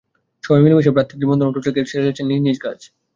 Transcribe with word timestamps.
সবাই 0.43 0.63
মিলেমিশে 0.63 0.93
ভ্রাতৃত্বের 0.93 1.29
বন্ধন 1.29 1.47
অটুট 1.49 1.63
রেখে 1.67 1.89
সেরে 1.91 2.05
যাচ্ছেন 2.07 2.25
নিজ 2.29 2.41
নিজ 2.43 2.57
কাজ। 2.65 2.79